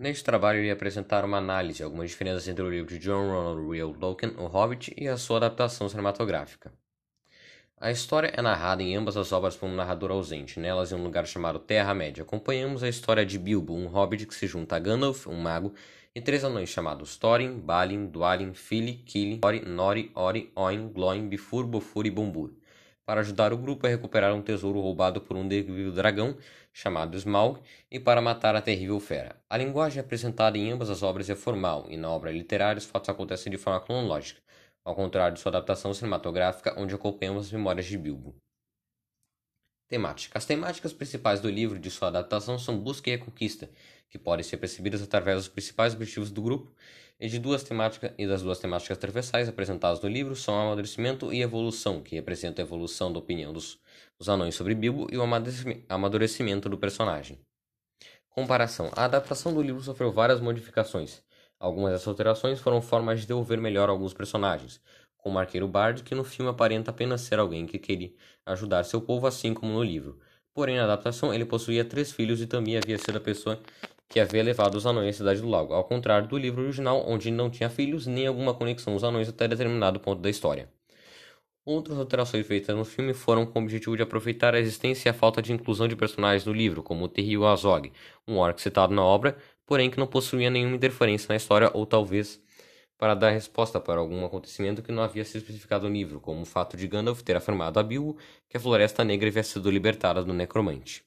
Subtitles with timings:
[0.00, 3.60] Neste trabalho, irei apresentar uma análise de algumas diferenças entre o livro de John Ronald
[3.70, 6.72] Reuel Tolkien, O Hobbit, e a sua adaptação cinematográfica.
[7.78, 11.02] A história é narrada em ambas as obras por um narrador ausente, nelas em um
[11.02, 12.22] lugar chamado Terra-média.
[12.22, 15.74] Acompanhamos a história de Bilbo, um hobbit que se junta a Gandalf, um mago,
[16.14, 21.66] e três anões chamados Thorin, Balin, Dwalin, Fili, Kili, Ori, Nori, Ori, Oin, Gloin, Bifur,
[21.66, 22.54] Bofur e Bombur
[23.10, 26.36] para ajudar o grupo a recuperar um tesouro roubado por um terrível dragão
[26.72, 27.58] chamado Smaug
[27.90, 29.34] e para matar a terrível fera.
[29.50, 33.08] A linguagem apresentada em ambas as obras é formal e na obra literária os fatos
[33.08, 34.40] acontecem de forma cronológica,
[34.84, 38.32] ao contrário de sua adaptação cinematográfica, onde acompanhamos as memórias de Bilbo.
[39.90, 40.38] Temática.
[40.38, 43.68] As temáticas principais do livro e de sua adaptação são busca e reconquista,
[44.08, 46.72] que podem ser percebidas através dos principais objetivos do grupo,
[47.18, 51.42] e de duas temáticas e das duas temáticas transversais apresentadas no livro são amadurecimento e
[51.42, 53.80] evolução, que representam a evolução da opinião dos,
[54.16, 55.22] dos anões sobre Bilbo e o
[55.88, 57.40] amadurecimento do personagem.
[58.28, 58.92] Comparação.
[58.94, 61.20] A adaptação do livro sofreu várias modificações.
[61.58, 64.80] Algumas dessas alterações foram formas de desenvolver melhor alguns personagens,
[65.22, 68.12] com o arqueiro Bard, que no filme aparenta apenas ser alguém que queria
[68.46, 70.18] ajudar seu povo, assim como no livro.
[70.54, 73.60] Porém, na adaptação, ele possuía três filhos e também havia sido a pessoa
[74.08, 77.30] que havia levado os anões à Cidade do Lago, ao contrário do livro original, onde
[77.30, 80.68] não tinha filhos nem alguma conexão os anões até determinado ponto da história.
[81.64, 85.14] Outras alterações feitas no filme foram com o objetivo de aproveitar a existência e a
[85.14, 87.92] falta de inclusão de personagens no livro, como o Terrível Azog,
[88.26, 92.42] um orc citado na obra, porém que não possuía nenhuma interferência na história ou talvez
[93.00, 96.44] para dar resposta para algum acontecimento que não havia sido especificado no livro, como o
[96.44, 100.34] fato de Gandalf ter afirmado a Bilbo que a Floresta Negra havia sido libertada do
[100.34, 101.02] Necromante.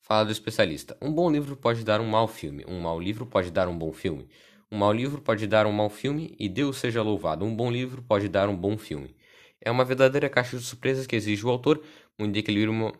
[0.00, 0.96] Fala do especialista.
[1.00, 3.92] Um bom livro pode dar um mau filme, um mau livro pode dar um bom
[3.92, 4.28] filme.
[4.68, 7.44] Um mau livro pode dar um mau filme e Deus seja louvado.
[7.44, 9.14] Um bom livro pode dar um bom filme.
[9.60, 11.80] É uma verdadeira caixa de surpresas que exige o autor
[12.18, 12.92] um equilíbrio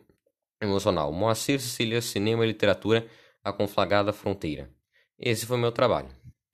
[0.63, 1.13] emocional.
[1.13, 3.05] Moacir, Cecília, Cinema e Literatura,
[3.43, 4.71] a conflagrada fronteira.
[5.19, 6.24] Esse foi meu trabalho.